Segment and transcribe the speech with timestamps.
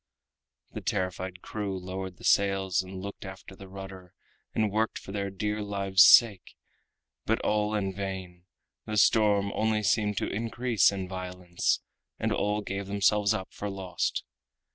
[0.71, 4.15] The terrified crew lowered the sails and looked after the rudder,
[4.55, 6.55] and worked for their dear lives' sake,
[7.27, 11.81] but all in vain—the storm only seemed to increase in violence,
[12.17, 14.23] and all gave themselves up for lost.